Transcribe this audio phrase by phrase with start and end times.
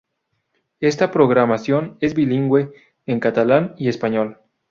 [0.79, 2.71] Esta programación es bilingüe,
[3.05, 4.39] en catalán y español.